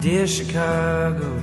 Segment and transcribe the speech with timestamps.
[0.00, 1.40] Dear Chicago.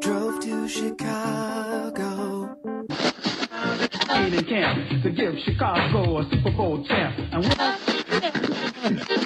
[0.00, 2.56] Drove to Chicago.
[4.10, 7.14] in camp to give Chicago a Super Bowl champ.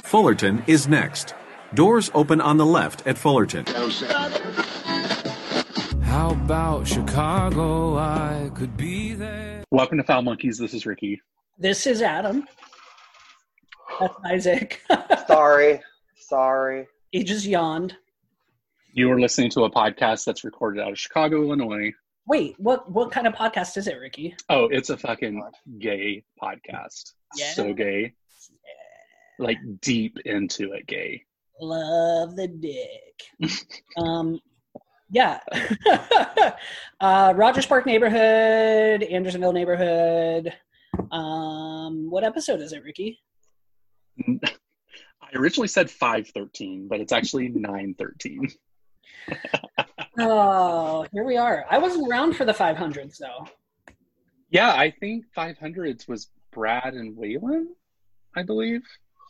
[0.04, 1.34] Fullerton is next.
[1.74, 3.64] Doors open on the left at Fullerton.
[6.30, 7.98] How about Chicago?
[7.98, 9.64] I could be there.
[9.72, 10.58] Welcome to Foul Monkeys.
[10.58, 11.20] This is Ricky.
[11.58, 12.46] This is Adam.
[13.98, 14.80] That's Isaac.
[15.26, 15.80] Sorry,
[16.14, 16.86] sorry.
[17.10, 17.96] he just yawned.
[18.92, 21.90] You are listening to a podcast that's recorded out of Chicago, Illinois.
[22.28, 24.36] Wait, what what kind of podcast is it, Ricky?
[24.48, 25.42] Oh, it's a fucking
[25.80, 27.14] gay podcast.
[27.34, 27.50] Yeah.
[27.54, 28.14] So gay.
[28.52, 29.44] Yeah.
[29.44, 31.24] Like deep into it gay.
[31.60, 33.50] Love the dick.
[33.96, 34.38] um,
[35.10, 35.40] yeah.
[37.00, 40.52] uh, Rogers Park neighborhood, Andersonville neighborhood.
[41.10, 43.20] Um, what episode is it, Ricky?
[44.28, 48.50] I originally said 513, but it's actually 913.
[50.18, 51.64] Oh, here we are.
[51.70, 53.46] I wasn't around for the 500s though.
[54.50, 57.66] Yeah, I think 500s was Brad and Waylon,
[58.36, 58.82] I believe.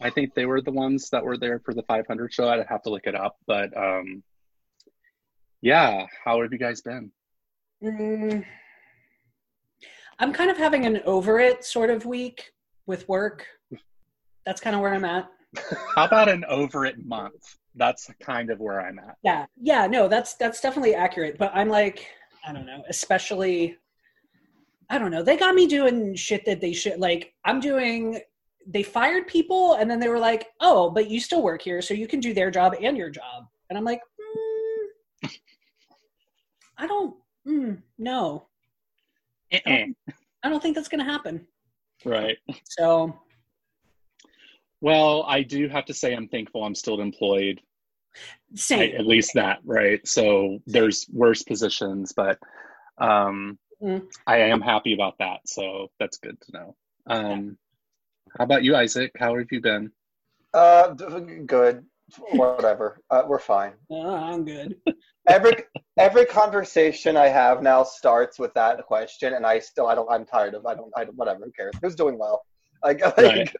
[0.03, 2.49] I think they were the ones that were there for the 500 show.
[2.49, 4.23] I'd have to look it up, but um,
[5.63, 6.07] yeah.
[6.25, 7.11] How have you guys been?
[7.83, 8.45] Mm,
[10.19, 12.53] I'm kind of having an over it sort of week
[12.87, 13.47] with work.
[14.45, 15.31] That's kind of where I'm at.
[15.95, 17.57] How about an over it month?
[17.75, 19.17] That's kind of where I'm at.
[19.23, 21.39] Yeah, yeah, no, that's that's definitely accurate.
[21.39, 22.07] But I'm like,
[22.47, 23.77] I don't know, especially,
[24.91, 25.23] I don't know.
[25.23, 26.99] They got me doing shit that they should.
[26.99, 28.21] Like, I'm doing.
[28.67, 31.95] They fired people, and then they were like, "Oh, but you still work here, so
[31.95, 34.01] you can do their job and your job." And I'm like,
[36.79, 37.17] I don't.
[37.47, 38.47] Mm, no,
[39.51, 39.87] Eh-eh.
[40.43, 41.47] I don't think that's gonna happen.
[42.05, 42.39] Right.
[42.65, 43.21] So
[44.81, 47.61] Well, I do have to say I'm thankful I'm still employed.
[48.53, 48.97] I, same.
[48.97, 50.07] at least that, right?
[50.07, 52.39] So there's worse positions, but
[52.99, 54.07] um, Mm.
[54.27, 55.41] I am happy about that.
[55.47, 56.77] So that's good to know.
[57.07, 57.57] Um,
[58.37, 59.11] how about you, Isaac?
[59.19, 59.91] How have you been?
[60.53, 61.87] Uh, good.
[62.33, 63.01] Whatever.
[63.11, 63.73] Uh, we're fine.
[63.91, 64.77] Uh, I'm good.
[65.29, 65.53] Every
[65.99, 70.25] every conversation I have now starts with that question, and I still I don't I'm
[70.25, 72.43] tired of I don't I don't whatever who cares who's doing well
[72.83, 73.55] like like, Right.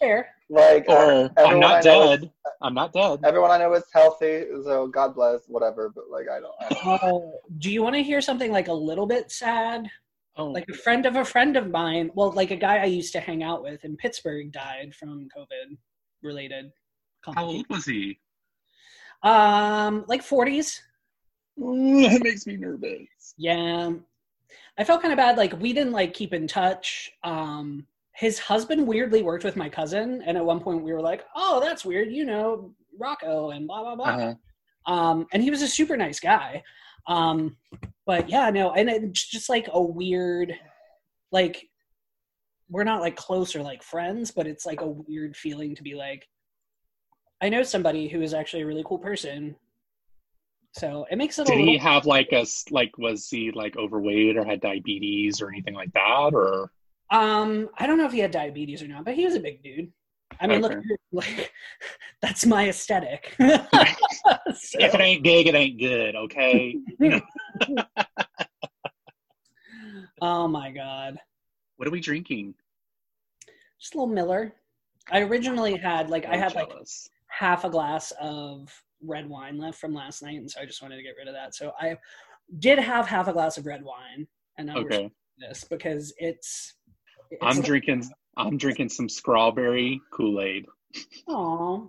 [0.00, 0.28] Fair.
[0.48, 2.30] like uh, Or I'm not I know is- dead.
[2.62, 3.20] I'm not dead.
[3.24, 5.92] everyone I know is healthy, so God bless whatever.
[5.94, 6.54] But like I don't.
[6.60, 9.88] I don't Uh, do you want to hear something like a little bit sad?
[10.38, 13.10] Oh, like a friend of a friend of mine well like a guy i used
[13.14, 15.78] to hang out with in pittsburgh died from covid
[16.22, 16.66] related
[17.34, 18.18] how old was he?
[19.22, 20.80] um like 40s
[21.60, 23.08] Ooh, that makes me nervous.
[23.38, 23.90] yeah
[24.78, 28.86] i felt kind of bad like we didn't like keep in touch um his husband
[28.86, 32.10] weirdly worked with my cousin and at one point we were like oh that's weird
[32.12, 34.92] you know rocco and blah blah blah Uh-huh.
[34.92, 36.62] um, and he was a super nice guy.
[37.08, 37.56] Um,
[38.06, 40.52] but yeah, no, and it's just like a weird,
[41.30, 41.68] like
[42.68, 45.94] we're not like close or like friends, but it's like a weird feeling to be
[45.94, 46.26] like,
[47.40, 49.56] I know somebody who is actually a really cool person.
[50.72, 51.66] So it makes it a Did little.
[51.66, 55.92] he have like a like was he like overweight or had diabetes or anything like
[55.92, 56.70] that or
[57.10, 59.62] um, I don't know if he had diabetes or not, but he was a big
[59.62, 59.92] dude.
[60.40, 60.76] I mean, look,
[61.12, 61.52] like
[62.20, 63.34] that's my aesthetic.
[64.54, 66.14] So- if it ain't big, it ain't good.
[66.16, 66.76] Okay.
[70.20, 71.18] oh my god.
[71.76, 72.54] what are we drinking?
[73.78, 74.52] just a little Miller.
[75.10, 77.08] I originally had like I I'm had like jealous.
[77.38, 78.68] Half a glass of
[79.02, 81.34] red wine left from last night, and so I just wanted to get rid of
[81.34, 81.54] that.
[81.54, 81.96] So I
[82.58, 84.26] did have half a glass of red wine,
[84.58, 85.10] and now we're Okay.
[85.38, 86.74] this because it's.
[87.30, 88.04] it's I'm like- drinking.
[88.38, 90.66] I'm drinking some strawberry Kool Aid.
[91.28, 91.86] Aw.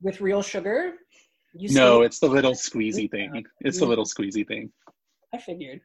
[0.00, 0.94] with real sugar.
[1.54, 2.06] You No, see?
[2.06, 3.44] it's the little squeezy thing.
[3.62, 4.70] It's the little squeezy thing.
[5.34, 5.80] I figured.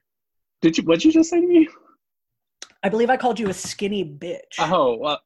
[0.61, 0.83] Did you?
[0.83, 1.67] What'd you just say to me?
[2.83, 4.55] I believe I called you a skinny bitch.
[4.59, 5.21] Oh, well,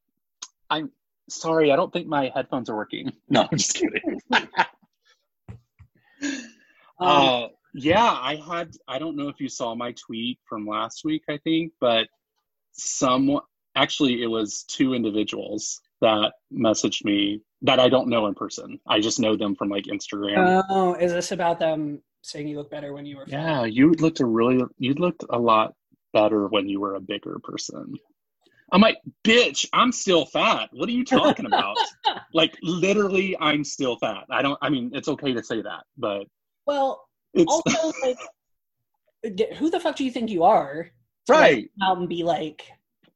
[0.70, 0.92] I'm
[1.30, 1.72] sorry.
[1.72, 3.12] I don't think my headphones are working.
[3.30, 4.22] No, I'm just kidding.
[7.00, 8.72] Um, uh, yeah, I had.
[8.88, 11.22] I don't know if you saw my tweet from last week.
[11.30, 12.08] I think, but
[12.72, 13.40] some
[13.76, 18.80] actually, it was two individuals that messaged me that I don't know in person.
[18.88, 20.64] I just know them from like Instagram.
[20.70, 23.28] oh, is this about them saying you look better when you were?
[23.28, 23.32] fat?
[23.32, 24.64] yeah, you looked a really.
[24.80, 25.76] You looked a lot
[26.14, 27.94] better when you were a bigger person.
[28.72, 30.70] I'm like, bitch, I'm still fat.
[30.74, 31.78] What are you talking about?
[32.34, 34.26] like, literally, I'm still fat.
[34.30, 34.58] I don't.
[34.62, 36.26] I mean, it's okay to say that, but
[36.66, 38.18] Well, it's also like
[39.58, 40.90] who the fuck do you think you are?
[41.30, 41.72] like, Right.
[41.84, 42.64] out and be like,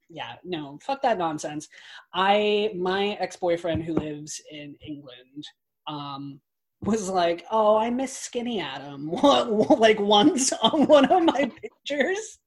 [0.09, 1.69] yeah, no, fuck that nonsense.
[2.13, 5.45] I my ex boyfriend who lives in England,
[5.87, 6.41] um,
[6.81, 12.39] was like, oh, I miss Skinny Adam, like once on one of my pictures,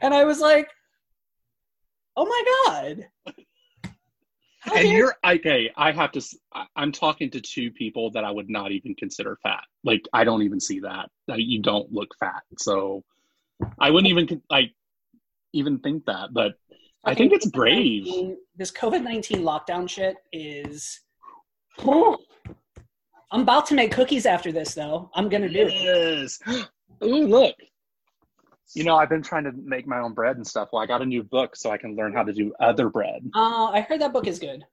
[0.00, 0.68] and I was like,
[2.16, 3.06] oh my god.
[4.60, 5.70] How and you're okay.
[5.76, 6.22] I have to.
[6.74, 9.62] I'm talking to two people that I would not even consider fat.
[9.84, 11.08] Like I don't even see that.
[11.28, 13.04] You don't look fat, so
[13.78, 14.72] I wouldn't even like
[15.52, 16.30] even think that.
[16.32, 16.54] But
[17.04, 18.36] I think it's brave.
[18.56, 21.00] This COVID nineteen lockdown shit is.
[23.30, 25.10] I'm about to make cookies after this, though.
[25.14, 25.72] I'm gonna do it.
[25.72, 26.40] Yes.
[27.04, 27.54] Ooh, look.
[28.74, 30.70] You know, I've been trying to make my own bread and stuff.
[30.72, 33.22] Well, I got a new book so I can learn how to do other bread.
[33.34, 34.64] Uh, I heard that book is good.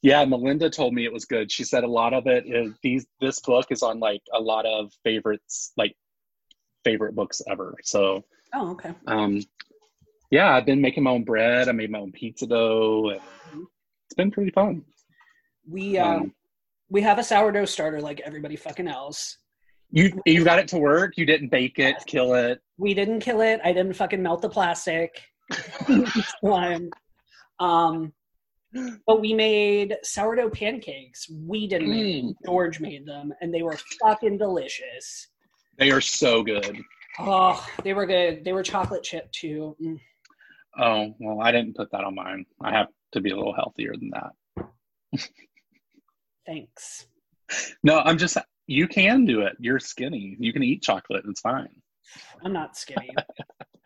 [0.00, 1.50] Yeah, Melinda told me it was good.
[1.50, 3.06] She said a lot of it is these.
[3.20, 5.96] This book is on like a lot of favorites, like
[6.84, 7.74] favorite books ever.
[7.82, 8.92] So, Oh, okay.
[9.08, 9.42] um,
[10.30, 11.68] yeah, I've been making my own bread.
[11.68, 13.20] I made my own pizza dough, and
[14.06, 14.84] it's been pretty fun.
[15.68, 16.34] We um, Um,
[16.88, 19.38] we have a sourdough starter like everybody fucking else.
[19.90, 21.16] You you got it to work.
[21.16, 22.60] You didn't bake it, kill it.
[22.76, 23.60] We didn't kill it.
[23.64, 25.22] I didn't fucking melt the plastic.
[27.60, 28.12] Um,
[29.06, 31.26] but we made sourdough pancakes.
[31.30, 31.90] We didn't.
[31.90, 35.28] Mm, George made them, and they were fucking delicious.
[35.78, 36.78] they are so good.
[37.18, 38.44] Oh, they were good.
[38.44, 39.74] They were chocolate chip too.
[39.82, 39.98] Mm.
[40.78, 42.44] Oh well, I didn't put that on mine.
[42.62, 44.68] I have to be a little healthier than that.
[46.46, 47.06] Thanks.
[47.82, 48.36] No, I'm just.
[48.68, 49.56] You can do it.
[49.58, 50.36] You're skinny.
[50.38, 51.24] You can eat chocolate.
[51.26, 51.70] It's fine.
[52.44, 53.08] I'm not skinny.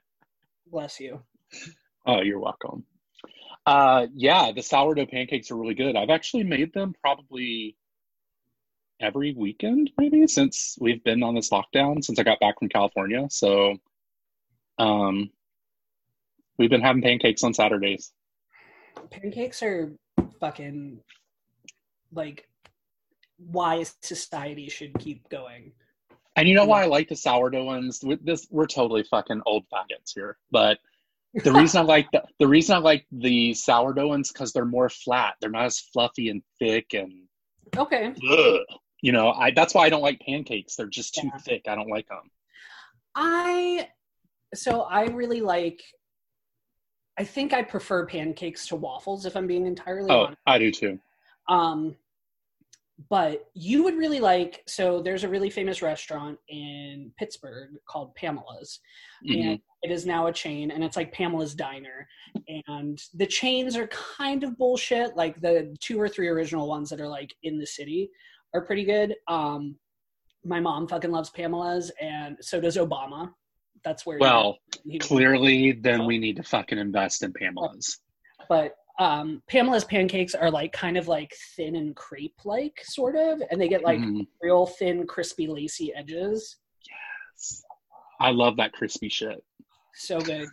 [0.67, 1.23] Bless you.
[2.05, 2.85] Oh, you're welcome.
[3.65, 5.95] Uh, yeah, the sourdough pancakes are really good.
[5.95, 7.77] I've actually made them probably
[9.01, 13.29] every weekend, maybe since we've been on this lockdown, since I got back from California.
[13.31, 13.77] So,
[14.79, 15.31] um,
[16.59, 18.11] we've been having pancakes on Saturdays.
[19.11, 19.93] Pancakes are
[20.41, 20.99] fucking
[22.13, 22.49] like
[23.51, 25.73] why society should keep going.
[26.37, 28.01] And you know why I like the sourdough ones?
[28.03, 30.39] With this, we're totally fucking old faggots here.
[30.51, 30.79] But
[31.45, 34.89] the reason I like the the reason I like the sourdough ones because they're more
[34.89, 35.35] flat.
[35.41, 37.13] They're not as fluffy and thick and
[37.77, 38.15] Okay.
[38.31, 38.61] ugh.
[39.03, 39.31] you know.
[39.31, 40.77] I that's why I don't like pancakes.
[40.77, 41.39] They're just too Yeah.
[41.39, 41.63] thick.
[41.69, 42.31] I don't like them.
[43.15, 43.89] I
[44.55, 45.83] so I really like
[47.19, 50.41] I think I prefer pancakes to waffles if I'm being entirely Oh, honest.
[50.47, 50.99] I do too.
[51.49, 51.97] Um
[53.09, 58.81] but you would really like so there's a really famous restaurant in Pittsburgh called Pamela's
[59.27, 59.51] Mhm.
[59.53, 62.07] and it is now a chain and it's like Pamela's Diner
[62.69, 67.01] and the chains are kind of bullshit like the two or three original ones that
[67.01, 68.11] are like in the city
[68.55, 69.77] are pretty good um
[70.45, 73.33] my mom fucking loves Pamela's and so does Obama
[73.85, 77.99] that's where he- Well, he- clearly, then we need to fucking invest in Pamela's.
[78.49, 83.43] but um Pamela's pancakes are like kind of like thin and crepe like sort of
[83.51, 84.27] and they get like Mhm.
[84.41, 86.57] real thin crispy lacy edges
[86.89, 87.65] Yes.
[88.21, 89.43] I love that crispy shit.
[89.95, 90.49] so good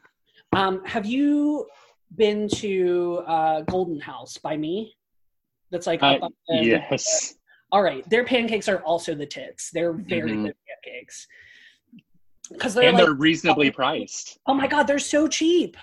[0.54, 1.68] um have you
[2.16, 4.96] been to uh golden house by me
[5.72, 6.32] that's like Uh, the-
[6.66, 7.36] yes.
[7.72, 10.46] all right their pancakes are also the tits they're very Mhm.
[10.46, 11.28] good pancakes
[12.52, 15.78] because they're and like they're reasonably priced, oh my god they're so cheap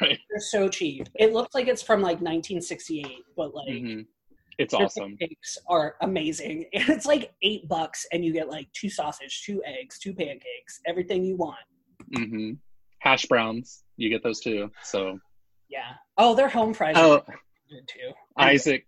[0.00, 0.18] right?
[0.30, 3.06] they're so cheap it looks like it's from like 1968
[3.36, 4.06] but like Mhm.
[4.58, 5.16] It's awesome.
[5.18, 6.66] pancakes are amazing.
[6.74, 10.80] And it's like eight bucks, and you get like two sausage, two eggs, two pancakes,
[10.86, 11.56] everything you want.
[12.14, 12.52] Mm-hmm.
[12.98, 14.70] Hash browns, you get those too.
[14.82, 15.18] So,
[15.70, 15.92] Yeah.
[16.18, 17.22] Oh, they're home fries oh,
[17.70, 18.12] too.
[18.36, 18.84] Isaac,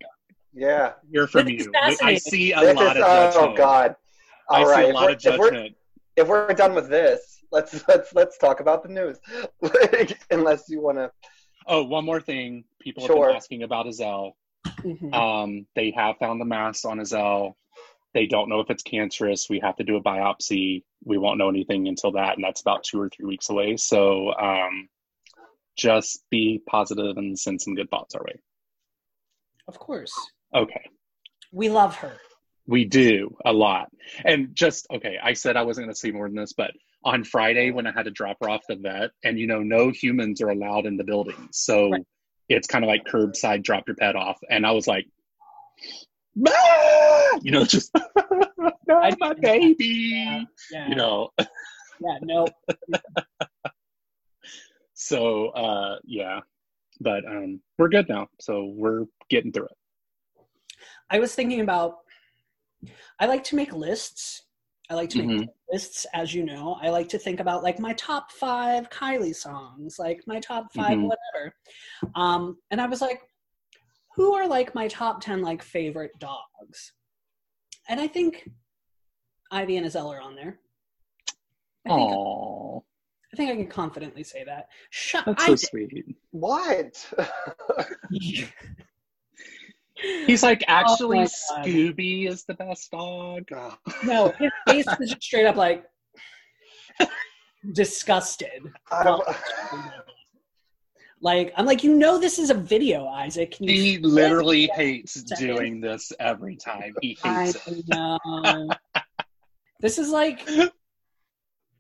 [0.53, 0.93] Yeah.
[1.11, 1.73] You're from This you.
[2.03, 3.57] I see a This lot is, of oh judgment.
[3.57, 3.97] God.
[4.51, 5.69] I All see a If lot we're, of if, we're,
[6.17, 9.19] if we're done with this, let's let's let's talk about the news.
[10.31, 11.11] Unless you want to.
[11.67, 12.65] Oh, one more thing.
[12.81, 14.33] People have been asking about Azelle.
[14.67, 15.15] Mhm.
[15.15, 17.55] Um, they have found the mass on Azelle.
[18.15, 19.49] They don't know if it's cancerous.
[19.49, 20.83] We have to do a biopsy.
[21.05, 23.77] We won't know anything until that, and that's about two or three weeks away.
[23.77, 24.89] So um,
[25.77, 28.41] just be positive and send some good thoughts our way.
[29.69, 30.13] Of course.
[30.55, 30.85] Okay.
[31.53, 32.17] We love her.
[32.67, 33.89] We do a lot.
[34.25, 36.73] And just, okay, I said I wasn't going to say more than this, but
[37.05, 39.91] on Friday when I had to drop her off the vet, and you know, no
[39.91, 41.49] humans are allowed in the building.
[41.53, 42.03] So Right.
[42.49, 44.39] it's kind of like curbside, drop your pet off.
[44.51, 45.07] And I was like,
[46.47, 47.91] "Ah!" you know, just,
[48.89, 50.89] no, my baby, Yeah.
[50.89, 51.31] you know.
[51.39, 52.19] Yeah.
[52.23, 52.47] No.
[54.95, 56.41] So, uh, yeah,
[57.01, 58.29] but um, we're good now.
[58.41, 59.77] So we're getting through it.
[61.11, 61.97] I was thinking about.
[63.19, 64.43] I like to make lists
[64.93, 65.49] I like to make Mhm.
[65.71, 66.75] lists, as you know.
[66.83, 70.99] I like to think about like my top five Kylie songs, like my top 5
[70.99, 71.09] Mhm.
[71.09, 71.55] whatever.
[72.15, 73.23] Um, and I was like,
[74.15, 76.93] who are like my top ten like favorite dogs?
[77.89, 78.47] And I think
[79.51, 80.61] Ivy and Azelle are on there.
[81.87, 82.85] I think, Oh,
[83.33, 84.69] I think I can confidently say that.
[84.91, 86.17] Shut that's so did- sweet.
[86.33, 87.11] What?
[90.27, 91.27] He's like, oh actually, Oh.
[91.63, 93.45] Scooby is the best dog.
[94.05, 95.85] no, his face is just straight up like
[97.73, 98.63] disgusted.
[98.91, 99.23] I don't,
[101.21, 103.53] Like I'm like, you know, this is a video, Isaac.
[103.53, 106.95] Can He literally hates doing this every time.
[107.01, 107.85] He I hates it.
[107.89, 108.69] know.
[109.81, 110.49] this is like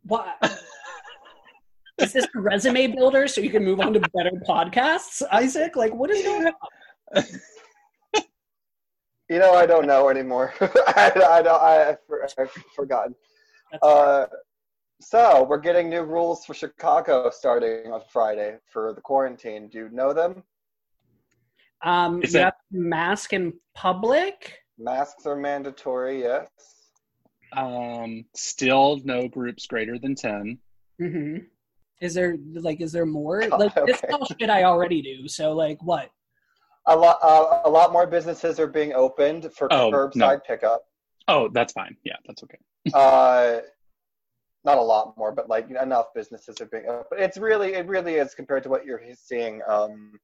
[0.05, 0.37] what
[1.99, 5.75] is this a resume builder so you can move on to better podcasts, Isaac?
[5.75, 7.25] Like what is going on?
[9.33, 10.53] You know, I don't know anymore.
[10.61, 11.63] I, I don't.
[11.63, 13.15] I, I for- I've forgotten.
[13.81, 14.27] Uh,
[15.01, 19.69] so we're getting new rules for Chicago starting on Friday for the quarantine.
[19.69, 20.43] Do you know them?
[21.83, 24.59] um Is you that- have to mask in public.
[24.79, 26.21] Masks are mandatory.
[26.23, 26.49] Yes.
[27.57, 30.59] Um, still no groups greater than 10.
[30.99, 31.37] hmm
[32.01, 33.41] Is there like is there more?
[33.49, 35.29] God, Like this is all shit I already do.
[35.29, 36.11] So like what?
[36.87, 37.19] A lot.
[37.23, 40.41] Uh, a lot more businesses are being opened for Oh, curbside no.
[40.47, 40.83] pickup.
[41.29, 41.97] Oh, that's fine.
[42.05, 42.59] Yeah, that's okay.
[42.95, 43.61] uh,
[44.65, 46.85] not a lot more, but like enough businesses are being.
[47.11, 49.61] But it's really, it really is compared to what you're seeing.
[49.69, 50.19] Um,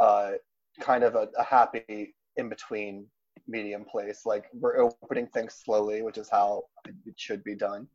[0.00, 0.32] uh,
[0.80, 3.06] kind of a, a happy in between
[3.46, 4.22] medium place.
[4.24, 7.88] Like we're opening things slowly, which is how it should be done.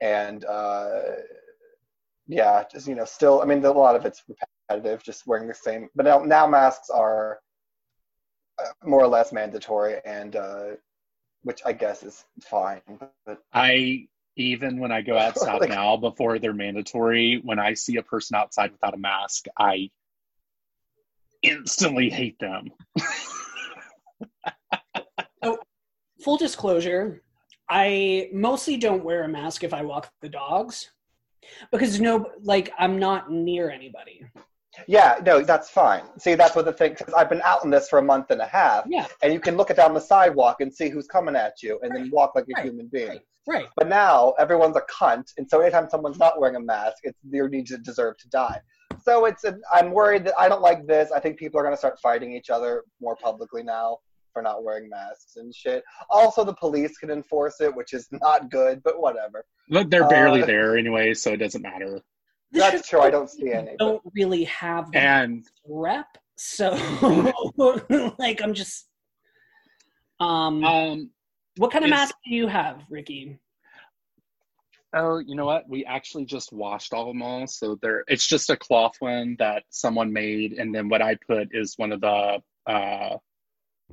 [0.00, 1.00] And uh,
[2.26, 4.22] yeah, just you know, still, I mean, a lot of it's
[4.68, 5.88] repetitive, just wearing the same.
[5.94, 7.40] But now, now masks are
[8.58, 10.64] uh, more or less mandatory, and uh,
[11.42, 12.80] which I guess is fine.
[13.26, 17.96] But I even when I go outside Like- now before they're mandatory, when I see
[17.96, 19.90] a person outside without a mask, I
[21.42, 22.70] instantly hate them.
[25.40, 25.56] Oh,
[26.20, 27.22] full disclosure,
[27.70, 30.90] I mostly don't wear a mask if I walk the dogs
[31.70, 34.24] because no, like I'm not near anybody.
[34.86, 36.02] Yeah, no, that's fine.
[36.18, 36.94] See, that's what the thing.
[36.96, 39.40] Because I've been out in this for a month and a half, Yeah, and you
[39.40, 42.34] can look it down the sidewalk and see who's coming at you, and then walk
[42.34, 43.08] like a Right, human being.
[43.08, 43.66] right, right.
[43.76, 47.48] But now everyone's a cunt, and so anytime someone's not wearing a mask, it's you
[47.48, 48.60] need to deserve to die.
[49.02, 51.10] So it's a, I'm worried that I don't like this.
[51.12, 53.98] I think people are going to start fighting each other more publicly now
[54.32, 55.82] for not wearing masks and shit.
[56.10, 59.44] Also, the police can enforce it, which is not good, but whatever.
[59.70, 62.00] But they're barely Uh, there anyway, so it doesn't matter.
[62.52, 63.00] The That's true.
[63.00, 63.76] I don't see any.
[63.78, 66.70] but- don't really have the And rep, so
[68.18, 68.86] like I'm just.
[70.20, 71.10] Um, um,
[71.58, 73.38] what kind of mask do you have, Ricky?
[74.94, 75.68] oh, you know what?
[75.68, 79.36] We actually just washed all of them all, so they're it's just a cloth one
[79.38, 83.16] that someone made, and then what I put is one of the uh,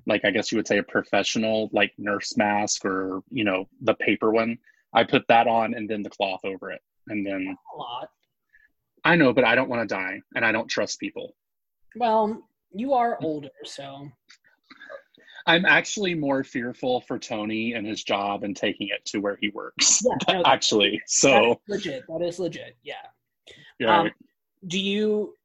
[0.06, 3.96] like I guess you would say a professional like nurse mask or you know the
[3.96, 4.58] paper one.
[4.94, 8.10] I put that on and then the cloth over it, and then A lot.
[9.06, 11.36] I know, but I don't want to die, and I don't trust people.
[11.96, 14.10] Well, you are older, so
[15.46, 19.50] I'm actually more fearful for Tony and his job and taking it to where he
[19.50, 20.04] works.
[20.04, 22.04] yeah, no, actually, that's so legit.
[22.08, 22.76] That is legit.
[22.84, 22.96] Yeah.
[23.80, 24.02] yeah.
[24.02, 24.12] Um,
[24.68, 25.36] do you,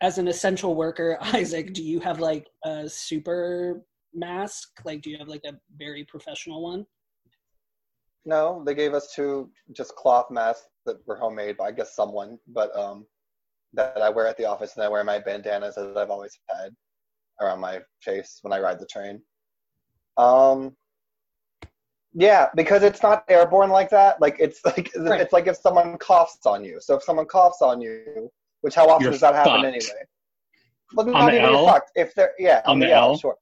[0.00, 3.82] as an essential worker, Isaac, do you have like a super
[4.14, 4.68] mask?
[4.84, 6.86] Like, do you have like a very professional one?
[8.24, 12.38] No, they gave us two just cloth masks that were homemade by I guess someone,
[12.48, 13.06] but um,
[13.74, 16.70] that I wear at the office, and I wear my bandanas that I've always had
[17.40, 19.22] around my face when I ride the train.
[20.16, 20.76] Um,
[22.12, 24.20] yeah, because it's not airborne like that.
[24.20, 25.20] Like it's like Right.
[25.20, 26.78] it's like if someone coughs on you.
[26.80, 28.30] So if someone coughs on you,
[28.62, 30.02] which how often You're does that happen anyway?
[30.94, 31.66] Well, On not the even you're L?
[31.66, 31.92] fucked.
[31.94, 33.18] If they're yeah On on, the the, L, L?
[33.18, 33.36] sure.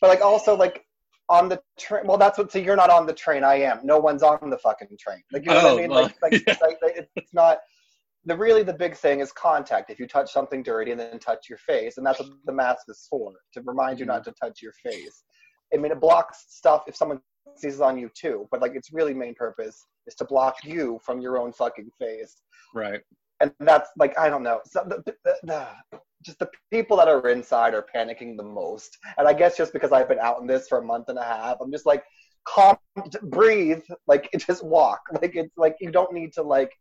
[0.00, 0.84] But like also like
[1.30, 2.06] on the train.
[2.06, 2.52] Well, that's what.
[2.52, 3.44] So you're not on the train.
[3.44, 3.80] I am.
[3.82, 5.22] No one's on the fucking train.
[5.32, 5.90] Like you know Oh, what I oh, mean?
[5.90, 6.56] well, Like like, yeah.
[6.60, 7.58] like, like it's- not.
[8.26, 9.88] The really the big thing is contact.
[9.88, 12.82] If you touch something dirty and then touch your face, and that's what the mask
[12.88, 14.32] is for to remind you not mm-hmm.
[14.32, 15.24] to touch your face.
[15.72, 17.20] I mean, it blocks stuff if someone
[17.56, 18.46] sees on you too.
[18.50, 22.36] But like its really main purpose is to block you from your own fucking face
[22.74, 23.00] right.
[23.40, 24.60] and that's like I don't know.
[24.66, 25.68] So the, the, the,
[26.22, 29.92] just the people that are inside are panicking the most, and I guess just because
[29.92, 32.04] I've been out in this for a month and a half, I'm just like,
[32.44, 32.76] calm,
[33.22, 35.00] breathe, like just walk.
[35.20, 36.72] Like it's like you don't need to like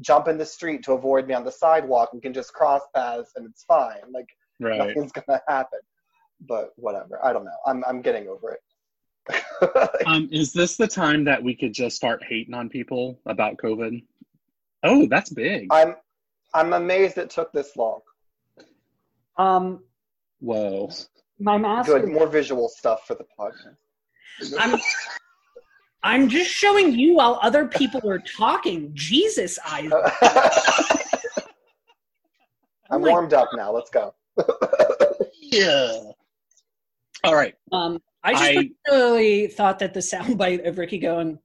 [0.00, 2.12] jump in the street to avoid me on the sidewalk.
[2.12, 4.00] We can just cross paths and it's fine.
[4.12, 4.26] Like
[4.60, 4.78] Right.
[4.78, 5.80] nothing's gonna happen.
[6.40, 7.24] But whatever.
[7.24, 7.50] I don't know.
[7.66, 8.60] I'm I'm getting over it.
[10.06, 14.02] Um, is this the time that we could just start hating on people about COVID?
[14.82, 15.68] Oh, that's big.
[15.70, 15.94] I'm
[16.54, 18.00] I'm amazed it took this long.
[19.36, 19.82] Um,
[20.40, 20.90] Whoa.
[21.38, 21.88] my mask.
[21.88, 23.76] Good, more visual stuff for the podcast.
[24.58, 24.80] I'm,
[26.02, 28.90] I'm just showing you while other people are talking.
[28.94, 29.88] Jesus, I.
[32.90, 33.72] I'm my warmed up now.
[33.72, 34.14] Let's go.
[35.52, 35.98] Yeah.
[37.24, 37.54] All right.
[37.72, 41.38] Um, I just I- particularly thought that the soundbite of Ricky going,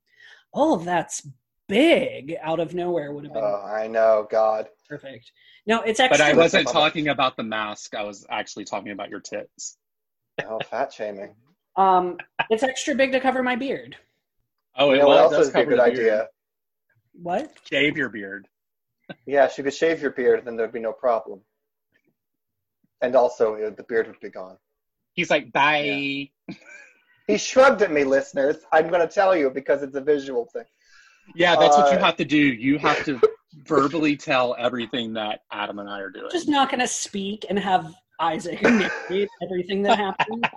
[0.54, 1.28] "Oh, that's
[1.68, 4.70] big," out of nowhere would have been Oh, I know, God.
[4.88, 5.34] perfect.
[5.68, 6.18] No, it's actually.
[6.18, 6.22] But.
[6.22, 7.94] I wasn't talking about the mask.
[7.94, 9.78] I was actually talking about your tits.
[10.44, 11.36] Oh, fat shaming.
[11.76, 12.18] um,
[12.50, 13.96] it's extra big to cover my beard.
[14.78, 16.28] Oh, You it know what well else does would be a good idea?
[17.14, 17.52] What?
[17.70, 18.48] Shave your beard.
[19.26, 21.42] Yeah, she could shave your beard, then there'd be no problem.
[23.02, 24.58] And also, uh, the beard would be gone.
[25.14, 26.30] He's like, bye.
[27.28, 28.58] He shrugged at me, listeners.
[28.72, 30.66] I'm going to tell you because it's a visual thing.
[31.36, 32.38] Yeah, that's what you Uh, have to do.
[32.38, 33.20] You have to
[33.54, 36.30] verbally tell everything that Adam and I are doing.
[36.32, 40.48] Just not gonna speak and have Isaac narrate everything that happened.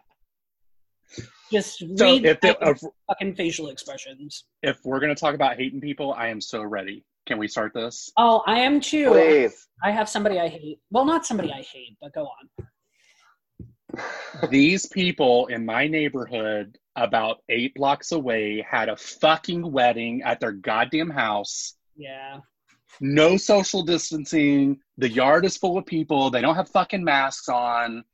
[1.51, 4.45] Just so read if, the, out uh, if fucking facial expressions.
[4.63, 7.05] if we're gonna talk about hating people, I am so ready.
[7.27, 8.11] Can we start this?
[8.17, 9.11] Oh, I am too.
[9.11, 9.69] Please.
[9.83, 10.79] I have somebody I hate.
[10.91, 12.67] Well, not somebody I hate, but go on.
[14.51, 20.53] These people in my neighborhood, about eight blocks away, had a fucking wedding at their
[20.53, 21.75] goddamn house.
[21.97, 22.41] Yeah.
[23.01, 24.79] No social distancing.
[24.99, 26.31] The yard is full of people.
[26.31, 28.05] They don't have fucking masks on.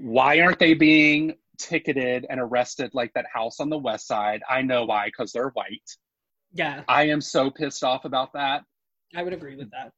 [0.00, 4.42] Why aren't they being ticketed and arrested like that house on the west side?
[4.48, 5.96] I know why, because they're white.
[6.52, 8.62] Yeah, I am so pissed off about that.
[9.14, 9.92] I would agree with that.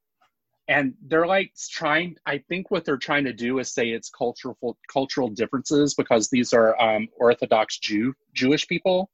[0.69, 4.77] and they're like trying i think what they're trying to do is say it's cultural
[4.93, 9.11] cultural differences because these are um, orthodox jew jewish people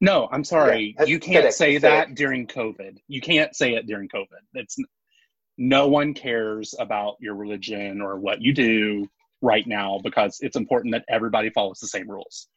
[0.00, 1.80] no i'm sorry Yeah, you can't Hasidic, say Hasidic.
[1.82, 4.76] that during covid you can't say it during covid it's
[5.58, 9.06] no one cares about your religion or what you do
[9.42, 12.48] right now because it's important that everybody follows the same rules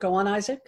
[0.00, 0.60] Go on, Isaac.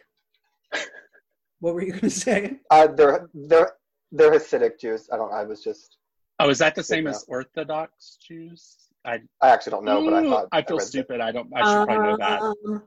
[1.59, 2.61] what were you going to say?
[2.70, 3.72] Uh, they're, they're,
[4.12, 5.09] they're Hasidic Jews.
[5.12, 5.96] I don't I was just,
[6.38, 10.22] oh is that the same as orthodox jews i I actually don't know, but I
[10.22, 10.48] thought.
[10.52, 10.87] i feel read that.
[10.88, 12.83] stupid i don't i should probably know that Um,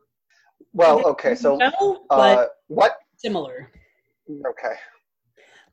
[0.73, 2.97] Well, okay, so no, uh, what?
[3.17, 3.71] similar.
[4.29, 4.75] Okay.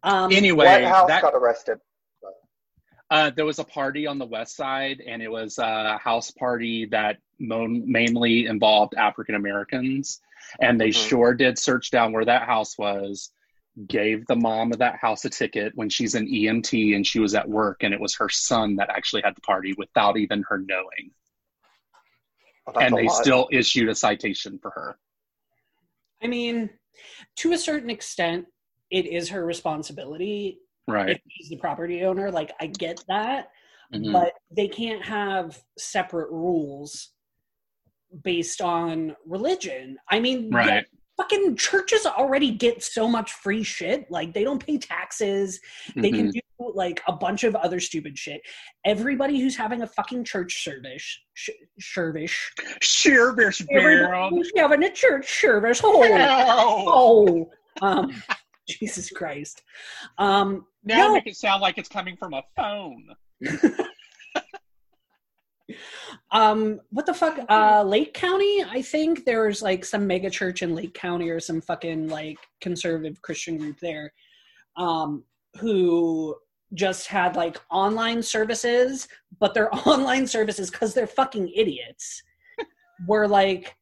[0.02, 1.78] Um, anyway what house that got arrested?
[3.08, 6.86] Uh, there was a party on the west side, and it was a house party
[6.86, 10.20] that mo- mainly involved African Americans.
[10.60, 11.08] And they Mhm.
[11.08, 13.30] sure did search down where that house was,
[13.86, 17.34] gave the mom of that house a ticket when she's an EMT and she was
[17.34, 20.58] at work, and it was her son that actually had the party without even her
[20.58, 21.12] knowing.
[22.66, 23.22] Oh, and they lot.
[23.22, 24.98] still issued a citation for her.
[26.22, 26.70] I mean,
[27.36, 28.46] to a certain extent,
[28.90, 31.10] it is her responsibility Right.
[31.10, 32.30] if she's the property owner.
[32.30, 33.50] Like, I get that,
[33.92, 34.12] Mhm.
[34.12, 37.12] but they can't have separate rules
[38.22, 39.98] based on religion.
[40.08, 40.86] I mean, yeah, Right.
[41.16, 44.10] fucking churches already get so much free shit.
[44.10, 45.60] Like, they don't pay taxes.
[45.94, 46.32] They can Mhm.
[46.32, 48.40] do like a bunch of other stupid shit.
[48.84, 52.34] Everybody who's having a fucking church service, sh- service,
[53.04, 57.50] Bears everybody who's having a church service, oh,
[57.82, 58.22] oh, um,
[58.68, 59.62] Jesus Christ,
[60.18, 61.14] um, Now No.
[61.14, 63.06] make it sound like it's coming from a phone.
[66.30, 68.64] um, what the fuck, uh, Lake County?
[68.64, 73.20] I think there's like some mega church in Lake County or some fucking like conservative
[73.22, 74.12] Christian group there,
[74.76, 75.24] um,
[75.60, 76.36] who
[76.74, 82.22] just had like online services, but their online services because they're fucking idiots.
[83.06, 83.76] Were like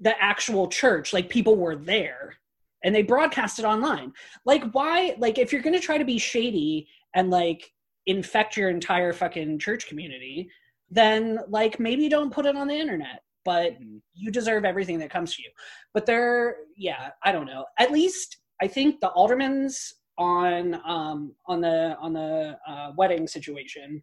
[0.00, 2.34] the actual church like people were there
[2.82, 4.12] and they broadcast it online.
[4.44, 7.70] Like why like if you're gonna try to be shady and like
[8.06, 10.50] infect your entire fucking church community
[10.90, 14.00] then like maybe don't put it on the internet but Mhm.
[14.14, 15.50] you deserve everything that comes to you.
[15.92, 17.64] But they're yeah i don't know.
[17.78, 24.02] At least i think the aldermans on um on the on the uh, wedding situation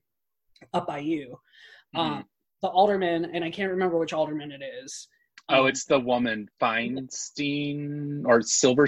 [0.74, 1.40] up by you
[1.96, 2.26] um
[2.62, 5.08] the alderman and i can't remember which alderman it is
[5.50, 8.88] Oh, Um, it's the woman Feinstein or Silver.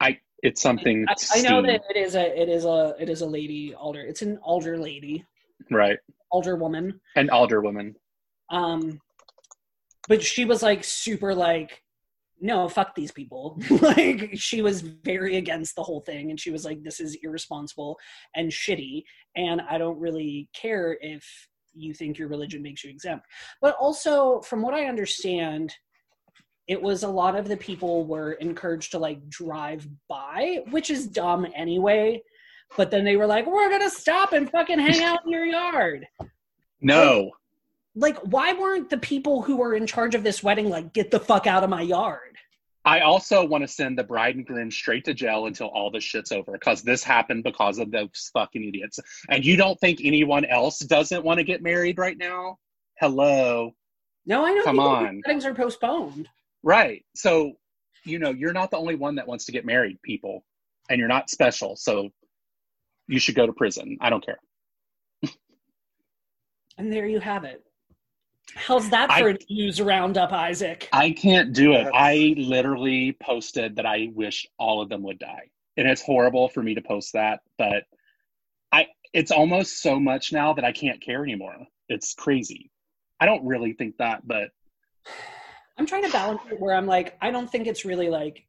[0.00, 0.18] I.
[0.42, 1.06] It's something.
[1.08, 4.00] I, I know that it is a it is a it is a lady alder.
[4.00, 5.24] It's an alder lady,
[5.70, 5.98] right,
[6.30, 7.00] alder woman.
[7.14, 7.94] an alder woman.
[8.50, 9.00] Um,
[10.08, 11.80] but she was like super like,
[12.42, 13.58] no, fuck these people.
[13.80, 17.98] like she was very against the whole thing, and she was like, this is irresponsible
[18.34, 19.04] and shitty,
[19.36, 21.24] and I don't really care if
[21.72, 23.26] you think your religion makes you exempt.
[23.62, 25.72] But also, from what I understand,
[26.66, 31.06] it was a lot of the people were encouraged to like drive by, which is
[31.06, 32.22] dumb anyway.
[32.76, 35.44] But then they were like, we're going to stop and fucking hang out in your
[35.44, 36.06] yard.
[36.80, 37.30] No.
[37.94, 41.20] Like, why weren't the people who were in charge of this wedding like, get the
[41.20, 42.36] fuck out of my yard?
[42.84, 46.02] I also want to send the bride and groom straight to jail until all this
[46.02, 48.98] shit's over because this happened because of those fucking idiots.
[49.28, 52.58] And you don't think anyone else doesn't want to get married right now?
[52.98, 53.72] Hello.
[54.26, 55.22] No, I know Come on.
[55.24, 56.28] weddings are postponed.
[56.62, 57.04] Right.
[57.14, 57.52] So,
[58.04, 60.44] you know, you're not the only one that wants to get married, people,
[60.90, 61.76] and you're not special.
[61.76, 62.10] So
[63.06, 63.98] you should go to prison.
[64.00, 64.38] I don't care.
[66.78, 67.62] And there you have it.
[68.54, 70.88] How's that for a news roundup, Isaac?
[70.92, 71.88] I can't do it.
[71.94, 75.50] I literally posted that I wish all of them would die.
[75.76, 77.84] And it's horrible for me to post that, but
[78.70, 81.66] I it's almost so much now that I can't care anymore.
[81.88, 82.70] It's crazy.
[83.20, 84.50] I don't really think that, but
[85.78, 88.44] I'm trying to balance it where I'm like, I don't think it's really like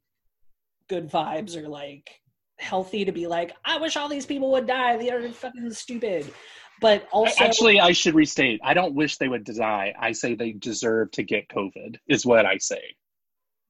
[0.89, 2.19] good vibes or like
[2.63, 4.97] healthy to be like, I wish all these people would die.
[4.97, 6.33] They are fucking stupid.
[6.81, 8.59] But also, actually I should restate.
[8.63, 9.93] I don't wish they would die.
[9.99, 12.95] I say they deserve to get COVID is what I say.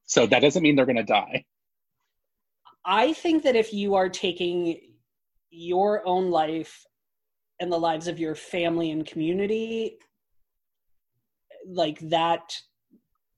[0.05, 1.45] So that doesn't mean they're going to die.
[2.85, 4.79] I think that if you are taking
[5.49, 6.85] your own life
[7.59, 9.97] and the lives of your family and community
[11.65, 12.57] like that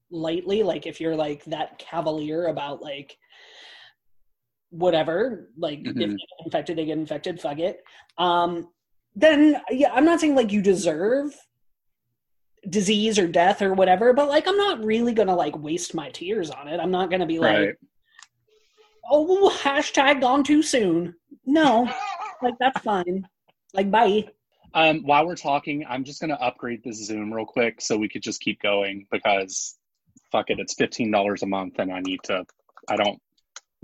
[0.10, 3.18] lightly, like if you're like that cavalier about like
[4.70, 6.00] whatever, like if Mhm.
[6.00, 7.84] they get infected, they get infected, fuck it.
[8.18, 8.70] Um,
[9.16, 11.36] then yeah, I'm not saying like you deserve
[12.70, 16.50] disease or death or whatever, but like I'm not really gonna like waste my tears
[16.50, 16.80] on it.
[16.80, 17.76] I'm not gonna be like, Right.
[19.10, 21.88] oh hashtag gone too soon no
[22.42, 23.28] like that's fine
[23.76, 24.26] like bye
[24.74, 28.24] Um, while we're talking, I'm just to upgrade this Zoom real quick so we could
[28.24, 29.78] just keep going because
[30.32, 32.46] fuck it, it's fifteen dollars a month, and I need to.
[32.90, 33.22] I don't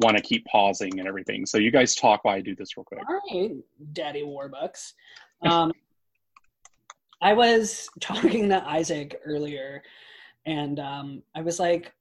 [0.02, 1.46] want to keep pausing and everything.
[1.46, 3.02] So you guys talk while I do this real quick.
[3.08, 3.52] all right
[3.94, 4.94] daddy warbucks
[5.44, 5.72] um
[7.22, 9.82] i was talking to isaac earlier
[10.46, 11.94] and um i was like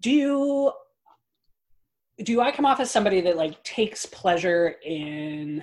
[0.00, 0.72] do you
[2.24, 5.62] do i come off as somebody that like takes pleasure in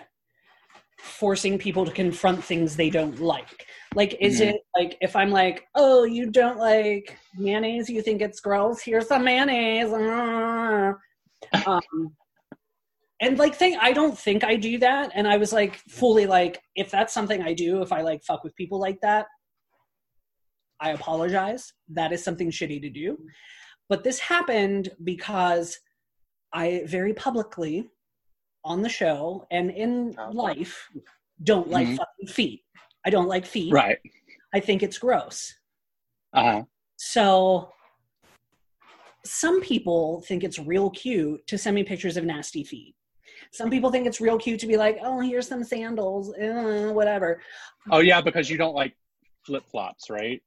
[0.99, 4.49] forcing people to confront things they don't like like is Mhm.
[4.53, 9.07] it like if i'm like oh you don't like mayonnaise you think it's gross here's
[9.07, 9.91] some mayonnaise
[11.65, 12.15] um
[13.21, 16.61] and like thing i don't think i do that and i was like fully like
[16.75, 19.25] if that's something i do if i like fuck with people like that
[20.81, 23.17] i apologize that is something shitty to do
[23.87, 25.79] but this happened because
[26.53, 27.89] i very publicly
[28.65, 30.31] on the show and in Oh.
[30.31, 30.89] life
[31.43, 31.97] don't like Mhm.
[31.97, 32.61] fucking feet
[33.05, 33.99] i don't like feet Right.
[34.53, 35.53] i think it's gross
[36.33, 36.63] Uh-huh.
[36.97, 37.69] so
[39.25, 42.93] some people think it's real cute to send me pictures of nasty feet.
[43.51, 47.41] Some people think it's real cute to be like, oh, here's some sandals, uh, whatever.
[47.91, 48.95] oh yeah, because you don't like
[49.43, 50.41] flip flops, right?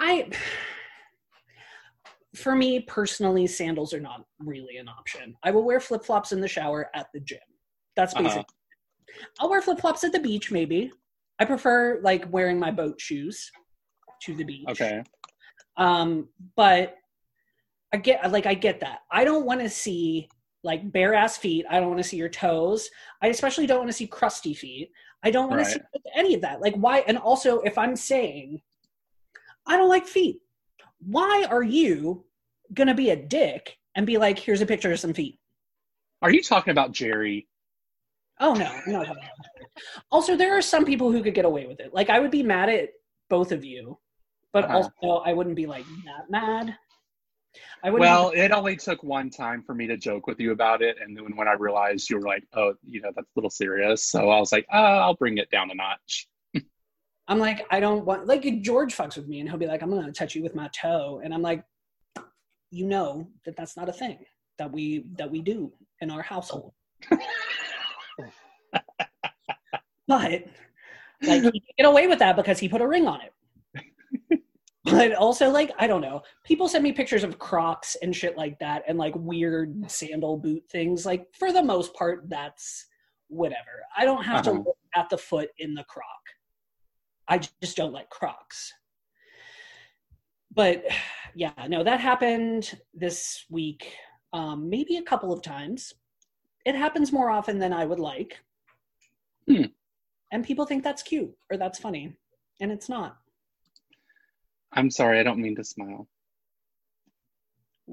[0.00, 0.30] I,
[2.34, 5.36] for me personally, sandals are not really an option.
[5.42, 7.38] I will wear flip flops in the shower at the gym.
[7.94, 8.42] That's Uh-huh.
[9.38, 10.92] I'll wear flip flops at the beach, maybe.
[11.38, 13.50] I prefer like wearing my boat shoes
[14.22, 14.68] to the beach.
[14.68, 15.02] Okay.
[15.76, 16.96] Um, but
[17.92, 19.00] I get like I get that.
[19.10, 20.28] I don't want to see
[20.64, 21.64] like bare ass feet.
[21.70, 22.90] I don't want to see your toes.
[23.22, 24.90] I especially don't want to see crusty feet.
[25.22, 25.66] I don't want Right.
[25.66, 26.60] to see any of that.
[26.60, 27.00] Like why?
[27.00, 28.60] And also, if I'm saying
[29.66, 30.40] I don't like feet,
[31.00, 32.24] why are you
[32.74, 35.38] gonna be a dick and be like, "Here's a picture of some feet"?
[36.22, 37.46] Are you talking about Jerry?
[38.40, 39.82] Oh no, I'm not talking that.
[40.10, 41.92] Also, there are some people who could get away with it.
[41.92, 42.90] Like I would be mad at
[43.28, 43.98] both of you,
[44.52, 44.76] but Uh-huh.
[44.78, 46.76] also I wouldn't be like that mad.
[47.82, 48.00] I wouldn't.
[48.08, 51.16] Well, it only took one time for me to joke with you about it, and
[51.16, 54.30] then when I realized you were like, "Oh, you know, that's a little serious," so
[54.30, 56.28] I was like, "Oh, I'll bring it down a notch."
[57.28, 59.90] I'm like, I don't want like George fucks with me and he'll be like, I'm
[59.90, 61.64] gonna touch you with my toe, and I'm like,
[62.70, 64.18] you know that that's not a thing
[64.58, 66.72] that we that we do in our household.
[70.08, 70.44] but
[71.22, 73.32] like he can get away with that because he put a ring on it.
[74.84, 76.22] but also like I don't know.
[76.44, 80.64] People send me pictures of Crocs and shit like that and like weird sandal boot
[80.70, 81.04] things.
[81.06, 82.86] Like for the most part, that's
[83.28, 83.84] whatever.
[83.96, 84.62] I don't have to Uh-huh.
[84.66, 86.04] look at the foot in the Croc.
[87.28, 88.72] I just don't like Crocs.
[90.54, 90.84] But
[91.34, 93.92] yeah, no, that happened this week,
[94.32, 95.92] um, maybe a couple of times.
[96.64, 98.38] It happens more often than I would like.
[99.46, 99.64] Hmm.
[100.30, 102.16] And people think that's cute or that's funny,
[102.60, 103.16] and it's not.
[104.72, 106.08] I'm sorry, I don't mean to smile.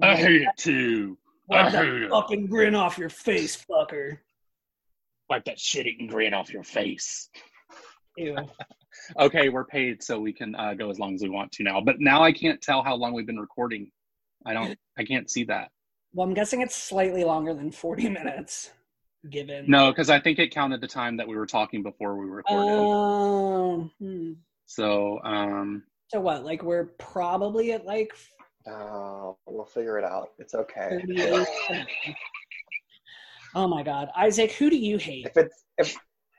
[0.01, 1.17] I hate it too.
[1.47, 2.09] Wipe I that hate it.
[2.09, 4.17] fucking grin off your face, fucker.
[5.29, 7.29] Wipe that shit eating grin off your face.
[8.17, 8.35] Ew.
[9.19, 11.81] Okay, we're paid, so we can uh, go as long as we want to now.
[11.81, 13.91] But now I can't tell how long we've been recording.
[14.45, 14.77] I don't.
[14.97, 15.69] I can't see that.
[16.13, 18.71] Well, I'm guessing it's slightly longer than 40 minutes,
[19.29, 19.65] given.
[19.67, 22.79] No, because I think it counted the time that we were talking before we recorded.
[22.79, 24.31] Um, hmm.
[24.65, 26.43] so, um, So what?
[26.43, 28.13] Like we're probably at like
[28.67, 30.31] Oh, we'll figure it out.
[30.39, 30.99] It's okay.
[33.55, 35.27] oh my god, Isaac, who do you hate?
[35.27, 35.95] If it's if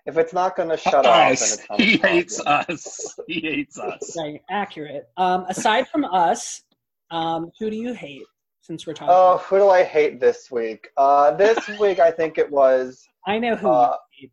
[0.07, 1.59] if it's not gonna shut off, then us.
[1.59, 3.15] it's He hates us.
[3.29, 4.17] He hates us.
[4.17, 5.09] Right, accurate.
[5.17, 6.63] Um, aside from us,
[7.11, 8.25] um, who do you hate?
[8.67, 10.89] Since we're talking, Oh, who do I hate this week?
[10.97, 13.69] Uh, this week I think it was I know who.
[13.69, 14.29] uh, you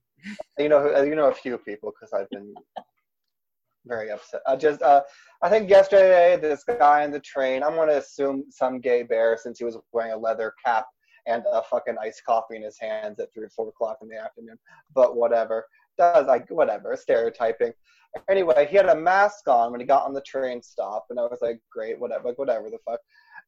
[0.57, 2.53] you know who- you know a few people because I've been
[3.85, 4.41] very upset.
[4.47, 5.01] I just uh,
[5.43, 7.61] I think yesterday this guy on the train.
[7.63, 10.85] I'm gonna assume some gay bear since he was wearing a leather cap
[11.27, 14.17] and a fucking iced coffee in his hands at three or four o'clock in the
[14.17, 14.57] afternoon.
[14.95, 15.65] But whatever.
[15.95, 17.71] Does like whatever stereotyping.
[18.27, 21.23] Anyway, he had a mask on when he got on the train stop, and I
[21.23, 22.99] was like, great, whatever, like whatever the fuck.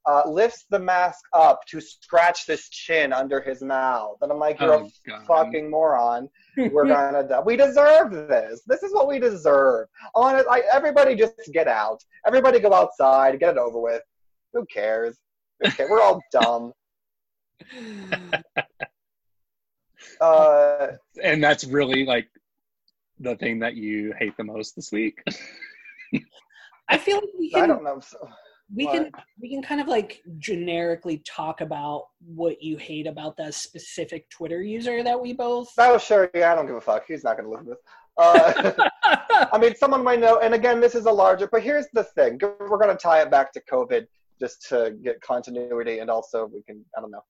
[0.08, 4.60] Uh, lifts the mask up to scratch this chin under his mouth, and I'm like,
[4.60, 5.26] you're Oh, a God.
[5.26, 6.30] fucking moron.
[6.58, 7.40] We're gonna die.
[7.40, 8.62] We deserve this.
[8.68, 9.88] This is what we deserve.
[10.14, 12.04] Honest, like everybody, just get out.
[12.28, 13.40] Everybody, go outside.
[13.40, 14.04] Get it over with.
[14.54, 15.18] Who cares?
[15.62, 15.90] Who cares?
[15.90, 16.72] We're all dumb.
[20.22, 20.88] Uh,
[21.24, 22.28] And that's really like
[23.20, 25.22] the thing that you hate the most this week.
[26.88, 28.00] I feel like we I can don't know.
[28.00, 28.30] So-
[28.74, 33.54] we can we can kind of like generically talk about what you hate about that
[33.54, 35.72] specific Twitter user that we both.
[35.78, 36.32] Oh, sure.
[36.34, 37.06] Yeah, I don't give a fuck.
[37.08, 37.80] He's not gonna listen to this.
[38.18, 38.90] Uh,
[39.52, 40.40] I mean, someone might know.
[40.40, 41.48] And again, this is a larger.
[41.48, 44.08] But here's the thing: we're gonna tie it back to COVID
[44.40, 46.84] just to get continuity, and also we can.
[46.98, 47.24] I don't know.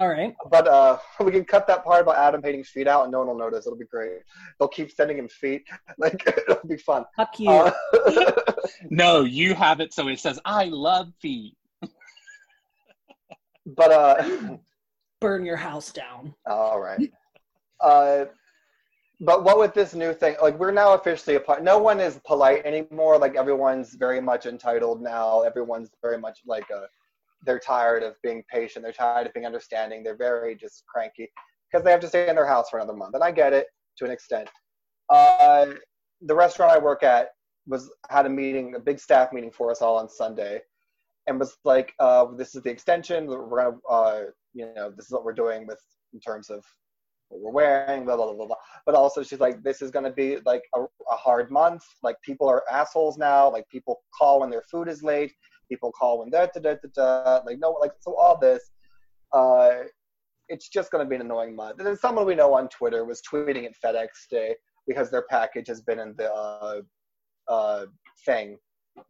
[0.00, 0.34] All right.
[0.50, 3.28] But uh, we can cut that part about Adam hating feet out, and no one
[3.28, 3.66] will notice.
[3.66, 4.20] It'll be great.
[4.58, 5.62] They'll keep sending him feet.
[5.98, 7.04] Like it'll be fun.
[7.14, 7.50] Fuck you.
[7.50, 8.32] Uh,
[8.90, 11.56] no, you have it so it says, I love feet.
[13.66, 14.56] but uh,
[15.20, 16.34] Burn your house down.
[16.46, 17.12] all right.
[17.80, 18.24] Uh,
[19.20, 20.36] but what with this new thing?
[20.40, 21.62] Like we're now officially a part.
[21.62, 23.18] No one is polite anymore.
[23.18, 25.42] Like everyone's very much entitled now.
[25.42, 26.86] Everyone's very much like a.
[27.44, 28.84] They're tired of being patient.
[28.84, 30.02] They're tired of being understanding.
[30.02, 31.30] They're very just cranky
[31.70, 33.66] because they have to stay in their house for another month, and I get it
[33.98, 34.48] to an extent.
[35.08, 35.66] Uh,
[36.22, 37.30] the restaurant I work at
[37.66, 40.60] was had a meeting, a big staff meeting for us all on Sunday,
[41.26, 43.26] and was like, uh, "This is the extension.
[43.26, 44.22] We're gonna, uh,
[44.52, 45.80] you know, this is what we're doing with
[46.12, 46.64] in terms of
[47.28, 48.56] what we're wearing, blah blah blah blah." blah.
[48.86, 51.84] But also, she's like, "This is gonna be like a, a hard month.
[52.02, 53.50] Like people are assholes now.
[53.50, 55.32] Like people call when their food is late.
[55.70, 57.40] People call when da da da da da.
[57.46, 58.70] Like no, like so all this."
[59.32, 59.84] Uh,
[60.50, 61.78] it's just going to be an annoying month.
[61.78, 64.56] And then someone we know on Twitter was tweeting at FedEx Day
[64.86, 66.80] because their package has been in the uh,
[67.48, 67.86] uh,
[68.26, 68.58] thing,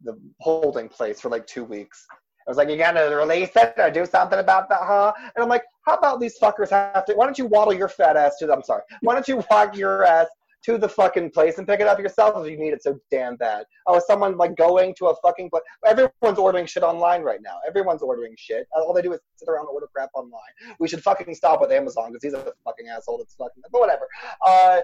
[0.03, 2.05] the holding place for like two weeks.
[2.47, 5.13] I was like, you gotta release it or do something about that, huh?
[5.17, 7.13] And I'm like, how about these fuckers have to?
[7.13, 8.47] Why don't you waddle your fat ass to?
[8.47, 8.81] The, I'm sorry.
[9.01, 10.27] Why don't you walk your ass
[10.63, 13.35] to the fucking place and pick it up yourself if you need it so damn
[13.35, 13.65] bad?
[13.87, 15.63] Oh, is someone like going to a fucking place?
[15.85, 17.57] Everyone's ordering shit online right now.
[17.67, 18.67] Everyone's ordering shit.
[18.75, 20.39] All they do is sit around and order crap online.
[20.79, 23.17] We should fucking stop with Amazon because he's a fucking asshole.
[23.17, 23.63] That's fucking.
[23.71, 24.07] But whatever.
[24.45, 24.79] Uh,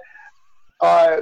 [0.82, 1.18] uh,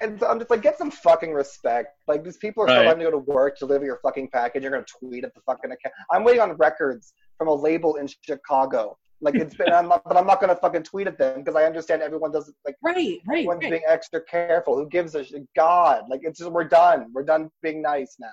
[0.00, 1.88] and so I'm just like, get some fucking respect.
[2.08, 2.86] Like these people are still Right.
[2.86, 4.62] having to go to work, to deliver your fucking package.
[4.62, 5.94] You're gonna tweet at the fucking account.
[6.10, 8.96] I'm waiting on records from a label in Chicago.
[9.22, 11.64] Like it's been, I'm not, but I'm not gonna fucking tweet at them because I
[11.64, 12.76] understand everyone doesn't like.
[12.82, 13.70] Right, right, Everyone's right.
[13.70, 14.76] being extra careful.
[14.76, 15.46] Who gives a shit?
[15.54, 17.10] God, like it's just we're done.
[17.12, 18.28] We're done being nice now.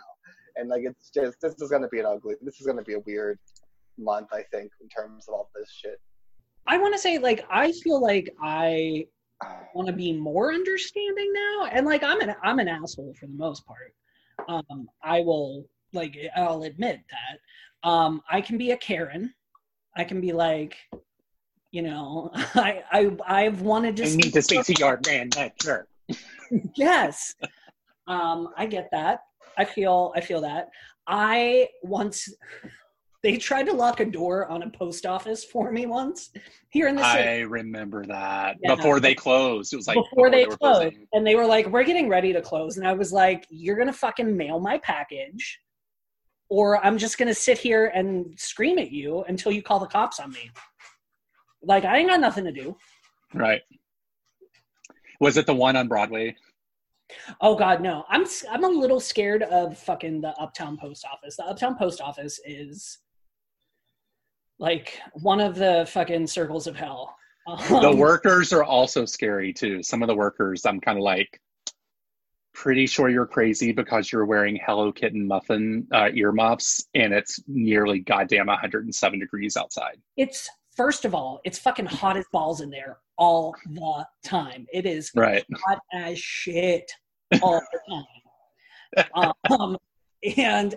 [0.55, 2.35] And like it's just this is gonna be an ugly.
[2.41, 3.37] This is gonna be a weird
[3.97, 5.99] month, I think, in terms of all this shit.
[6.67, 9.05] I want to say, like, I feel like I
[9.73, 13.33] want to be more understanding now, and like, I'm an I'm an asshole for the
[13.33, 13.93] most part.
[14.47, 17.89] Um, I will like I'll admit that.
[17.89, 19.33] Um, I can be a Karen.
[19.97, 20.75] I can be like,
[21.71, 24.05] you know, I I I've wanted to.
[24.05, 25.87] I need to speak to your manager.
[26.75, 27.35] yes
[28.07, 29.19] um i get that
[29.57, 30.69] i feel i feel that
[31.07, 32.29] i once
[33.23, 36.29] they tried to lock a door on a post office for me once
[36.69, 38.57] here in the city I remember that.
[38.61, 38.75] Yeah.
[38.75, 39.73] Before they closed.
[39.73, 41.07] It was like before they were closed closing.
[41.13, 43.91] and they were like we're getting ready to close and i was like you're gonna
[43.91, 45.59] fucking mail my package
[46.49, 50.19] or i'm just gonna sit here and scream at you until you call the cops
[50.19, 50.49] on me
[51.63, 52.75] like i ain't got nothing to do
[53.33, 53.61] Right.
[55.19, 56.35] Was it the one on Broadway?
[57.41, 58.05] Oh God, no!
[58.09, 61.35] I'm I'm a little scared of fucking the Uptown Post Office.
[61.35, 62.99] The Uptown Post Office is
[64.59, 67.15] like one of the fucking circles of hell.
[67.69, 69.81] The Um, workers are also scary too.
[69.83, 71.39] Some of the workers, I'm kind of like,
[72.57, 77.99] pretty sure you're crazy because you're wearing Hello Kitten muffin uh, earmuffs and it's nearly
[77.99, 80.01] goddamn 107 degrees outside.
[80.17, 84.65] It's first of all, it's fucking hot as balls in there all the time.
[84.73, 85.45] It is Right.
[85.67, 86.91] hot as shit
[87.43, 89.05] all the time.
[89.51, 89.77] um,
[90.35, 90.73] and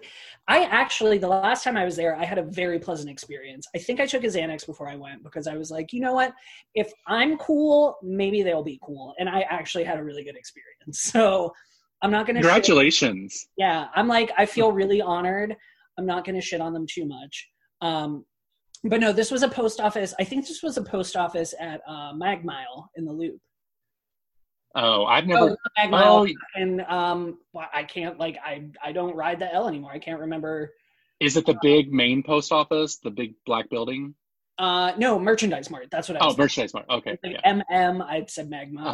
[0.49, 3.67] I actually, the last time I was there, I had a very pleasant experience.
[3.75, 6.13] I think I took a Xanax before I went because I was like, you know
[6.13, 6.35] what?
[6.75, 9.15] If I'm cool, maybe they'll be cool.
[9.19, 10.67] And I actually had a really good experience.
[11.11, 11.53] So
[12.03, 12.43] I'm not going to.
[12.43, 13.47] Congratulations.
[13.57, 15.55] Yeah, I'm like, I feel really honored.
[15.99, 17.49] I'm not going to shit on them too much.
[17.83, 18.25] Um,
[18.85, 20.15] but no, this was a post office.
[20.19, 23.39] I think this was a post office at uh, Magmile in the Loop.
[24.75, 25.57] Oh, I've Oh, never.
[25.77, 26.05] Magmile.
[26.07, 27.39] Oh, and um,
[27.75, 29.91] I can't like I I don't ride the L anymore.
[29.93, 30.73] I can't remember.
[31.19, 34.15] is it the big main post office, the big black building?
[34.59, 35.89] Uh, no, merchandise mart.
[35.91, 36.39] That's what I Oh, was.
[36.39, 36.87] merchandise mart.
[36.89, 37.19] Okay.
[37.23, 37.41] thinking.
[37.45, 37.63] Yeah.
[37.71, 38.85] MM, I said Magma.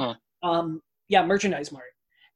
[0.43, 0.49] Uh-huh.
[0.51, 1.85] Um, yeah, merchandise mart.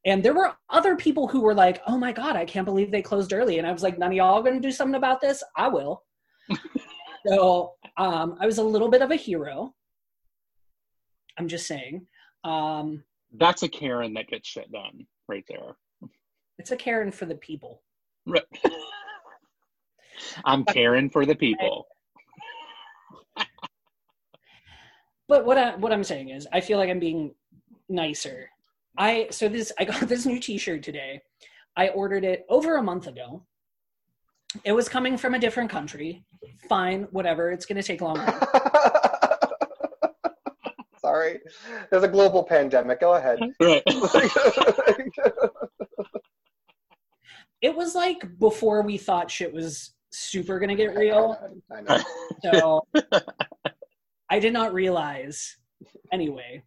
[0.07, 3.03] And there were other people who were like, "Oh my god, I can't believe they
[3.03, 5.43] closed early." And I was like, "None of y'all going to do something about this?
[5.57, 6.05] I will."
[7.27, 9.75] so um, I was a little bit of a hero.
[11.39, 12.07] I'm just saying.
[12.45, 13.05] Um,
[13.37, 15.77] That's a Karen that gets shit done right there.
[16.59, 17.83] it's a Karen for the people.
[18.27, 18.43] Right.
[20.45, 21.87] I'm Karen for the people.
[25.29, 27.35] But what I what I'm saying is, I feel like I'm being
[27.89, 28.51] nicer.
[29.01, 31.23] I so this I got this new T-shirt today.
[31.77, 33.45] I ordered it over a month ago.
[34.65, 36.25] It was coming from a different country.
[36.69, 37.51] Fine, whatever.
[37.51, 38.27] It's going to take longer.
[41.01, 41.39] Sorry,
[41.91, 43.01] there's a global pandemic.
[43.01, 43.39] Go ahead.
[43.61, 43.83] Right.
[47.63, 51.39] it was like before we thought shit was super going to get real.
[51.73, 52.03] I know.
[52.43, 52.87] So
[54.29, 55.57] I did not realize.
[56.13, 56.65] Anyway,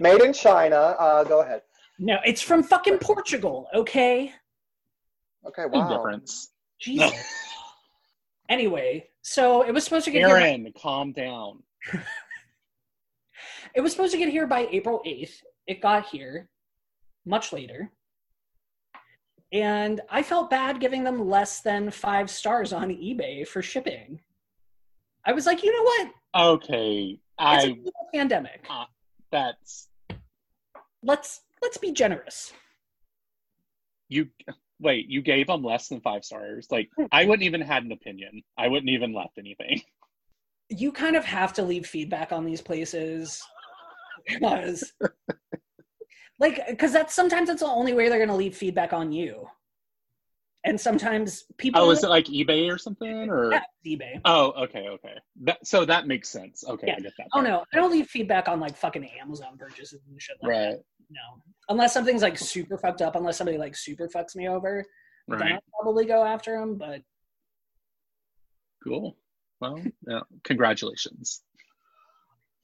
[0.00, 0.96] Made in China.
[0.98, 1.62] Uh, go ahead.
[1.98, 3.68] no, it's from fucking Portugal.
[3.74, 4.32] Okay,
[5.46, 5.62] Okay.
[5.64, 5.88] Big Wow.
[5.88, 6.50] difference.
[6.80, 7.12] Jesus.
[8.48, 10.28] anyway, so it was supposed to get here.
[10.38, 11.62] Karen, calm down.
[13.74, 15.42] It was supposed to get here by April 8th.
[15.68, 16.48] It got here
[17.24, 17.92] much later.
[19.52, 24.20] And I felt bad giving them less than five stars on eBay for shipping.
[25.24, 26.54] I was like, you know what?
[26.54, 27.18] Okay.
[27.40, 28.66] It's a I global pandemic.
[29.30, 29.88] that's
[31.02, 32.52] Let's let's be generous.
[34.08, 34.28] you
[34.80, 36.66] wait, you gave them less than five stars.
[36.70, 38.42] Like I wouldn't even had an opinion.
[38.58, 39.82] I wouldn't even left anything.
[40.72, 43.42] You kind of have to leave feedback on these places
[44.24, 44.92] because
[46.38, 49.48] like because that's sometimes that's the only way they're going to leave feedback on you.
[50.64, 53.30] And sometimes people Oh, is it like eBay or something?
[53.30, 54.20] Or Yeah, eBay.
[54.26, 55.14] oh, okay, okay.
[55.44, 56.62] That, so that makes sense.
[56.68, 56.96] Okay, Yeah.
[56.98, 57.28] I get that.
[57.32, 60.58] Oh no, I don't leave feedback on like fucking Amazon purchases and shit like that.
[60.68, 61.20] Right, No,
[61.70, 63.16] unless something's like super fucked up.
[63.16, 64.84] Unless somebody like super fucks me over,
[65.28, 65.42] then.
[65.42, 66.76] I'll probably go after them.
[66.76, 67.00] But
[68.84, 69.16] Cool.
[69.60, 71.40] Well, yeah, congratulations.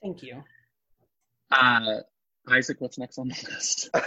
[0.03, 0.43] thank you.
[1.51, 2.01] Uh,
[2.51, 3.89] Isaac, what's next on the list?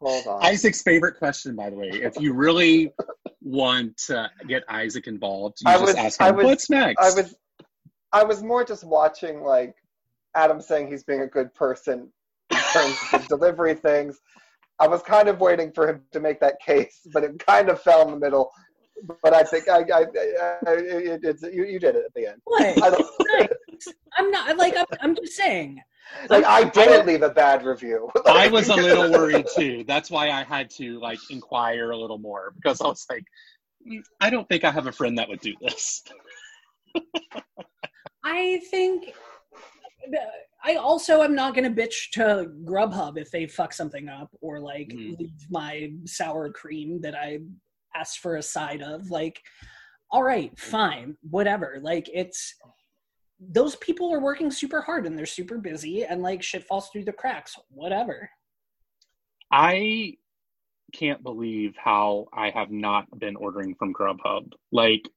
[0.05, 0.45] Hold on.
[0.45, 1.89] Isaac's favorite question, by the way.
[1.89, 2.93] If you really
[3.41, 7.01] want to get Isaac involved, you I just was- ask I him, was- "What's next?"
[7.01, 7.35] I was,
[8.13, 9.75] I was more just watching like
[10.35, 12.13] Adam saying he's being a good person
[12.51, 14.21] in terms of delivery things.
[14.81, 17.81] I was kind of waiting for him to make that case, but it kind of
[17.81, 18.51] fell in the middle.
[19.23, 20.03] But I think I, I,
[20.67, 22.41] I it, it's you, you did it at the end.
[22.45, 22.83] What?
[22.83, 23.51] I don't,
[24.17, 25.81] I'm not like I'm, I'm just saying.
[26.31, 28.11] like I didn't leave a bad review.
[28.27, 29.85] I was a little worried too.
[29.87, 33.25] That's why I had to like inquire a little more because I was like,
[33.89, 36.03] "Mm, I don't think I have a friend that would do this.
[38.25, 39.13] I think.
[40.67, 44.61] I also am not going to bitch to Grubhub if they fuck something up or
[44.61, 45.19] like Mhm.
[45.19, 47.41] leave my sour cream that I
[47.95, 49.11] asked for a side of.
[49.11, 49.41] Like,
[50.11, 51.79] all right, fine, whatever.
[51.83, 52.55] Like, it's
[53.41, 57.05] those people are working super hard and they're super busy and like shit falls through
[57.05, 57.57] the cracks.
[57.69, 58.31] Whatever.
[59.51, 60.15] I
[60.93, 64.53] can't believe how I have not been ordering from Grubhub.
[64.73, 65.09] Like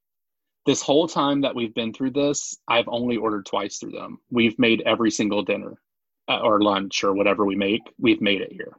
[0.65, 4.19] this whole time that we've been through this, I've only ordered twice through them.
[4.29, 5.79] We've made every single dinner
[6.27, 8.73] uh, or lunch or whatever we make, we've made it here.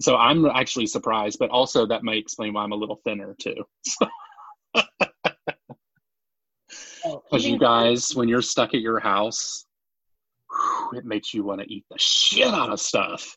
[0.00, 3.64] So I'm actually surprised, but also that might explain why I'm a little thinner too.
[4.74, 4.82] Oh,
[7.02, 9.64] Because you guys, when you're stuck at your house,
[10.50, 13.36] whew, it makes you want to eat the shit out of stuff.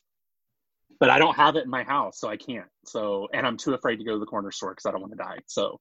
[1.00, 2.68] But I don't have it in my house, so I can't.
[2.84, 5.12] So, and I'm too afraid to go to the corner store because I don't want
[5.12, 5.38] to die.
[5.46, 5.80] So,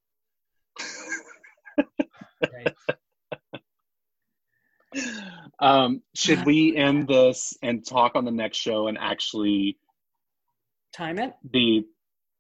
[5.59, 9.77] um, should we end this and talk on the next show and actually
[10.93, 11.34] time it.
[11.49, 11.86] be,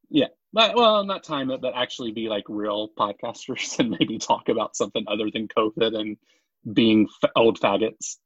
[0.09, 4.49] yeah, but, well, not time it, but actually be like real podcasters and maybe talk
[4.49, 6.17] about something other than COVID and
[6.71, 8.17] being f- old faggots.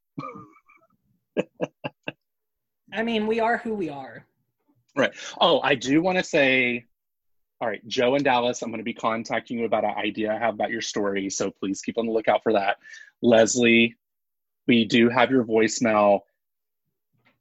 [2.94, 4.26] I mean, we are who we are.
[4.96, 5.12] Right.
[5.40, 6.86] Oh, I do want to say,
[7.62, 10.40] all right, Joe and Dallas, I'm going to be contacting you about an idea I
[10.40, 11.30] have about your story.
[11.30, 12.78] So please keep on the lookout for that.
[13.22, 13.96] Leslie,
[14.68, 16.22] we do have your voicemail.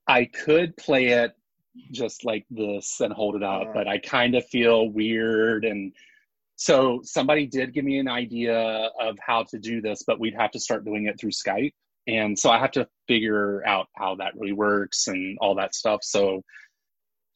[0.06, 1.34] I could play it
[1.92, 5.64] just like this and hold it up, but I kind of feel weird.
[5.64, 5.92] And
[6.56, 10.50] so somebody did give me an idea of how to do this, but we'd have
[10.52, 11.72] to start doing it through Skype.
[12.06, 16.00] And so I have to figure out how that really works and all that stuff.
[16.02, 16.42] So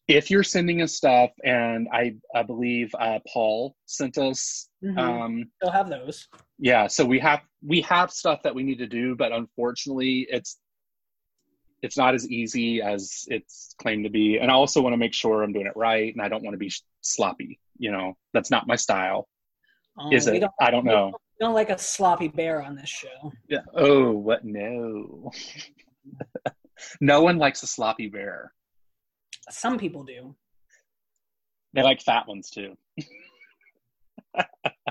[0.08, 4.98] if you're sending us stuff, and I, I believe uh, Paul sent us, Mhm.
[4.98, 6.26] um, Still have those.
[6.58, 6.86] yeah.
[6.88, 10.58] So we have we have stuff that we need to do, but unfortunately, it's
[11.82, 14.38] it's not as easy as it's claimed to be.
[14.38, 16.54] And I also want to make sure I'm doing it right, and I don't want
[16.54, 16.70] to be
[17.00, 17.58] sloppy.
[17.78, 19.28] You know, that's not my style,
[19.98, 20.40] Oh, is it?
[20.40, 21.06] Don't, I don't know.
[21.06, 23.32] we don't like a sloppy bear on this show.
[23.48, 23.60] Yeah.
[23.74, 24.44] Oh, what?
[24.44, 25.30] No.
[27.00, 28.52] no one likes a sloppy bear.
[29.50, 30.34] Some people do.
[31.74, 32.76] They like fat ones too.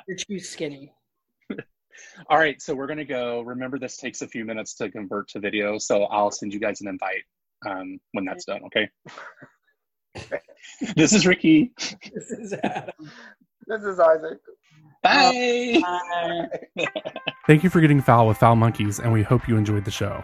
[0.07, 0.93] You're too skinny.
[2.29, 3.41] All right, so we're gonna go.
[3.41, 6.81] Remember, this takes a few minutes to convert to video, so I'll send you guys
[6.81, 7.23] an invite
[7.67, 8.61] um, when that's done.
[8.65, 8.89] Okay.
[10.95, 11.71] this is Ricky.
[12.13, 13.11] This is Adam.
[13.67, 14.39] This is Isaac.
[15.03, 15.79] Bye.
[15.81, 16.85] Bye.
[17.47, 20.23] Thank you for getting foul with Foul Monkeys, and we hope you enjoyed the show.